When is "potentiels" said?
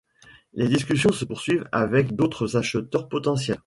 3.07-3.59